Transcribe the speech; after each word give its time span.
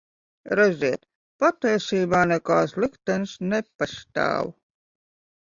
Redziet, 0.59 1.03
patiesībā 1.43 2.23
nekāds 2.31 2.75
liktenis 2.85 3.37
nepastāv. 3.53 4.53